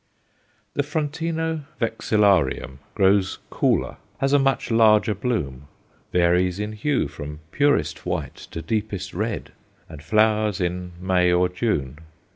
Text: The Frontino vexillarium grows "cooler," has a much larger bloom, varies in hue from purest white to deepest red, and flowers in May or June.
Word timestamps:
The 0.73 0.81
Frontino 0.81 1.65
vexillarium 1.79 2.79
grows 2.95 3.37
"cooler," 3.51 3.97
has 4.17 4.33
a 4.33 4.39
much 4.39 4.71
larger 4.71 5.13
bloom, 5.13 5.67
varies 6.11 6.57
in 6.59 6.71
hue 6.71 7.07
from 7.07 7.39
purest 7.51 8.03
white 8.03 8.35
to 8.49 8.63
deepest 8.63 9.13
red, 9.13 9.51
and 9.87 10.01
flowers 10.01 10.59
in 10.59 10.93
May 10.99 11.31
or 11.31 11.47
June. 11.49 11.99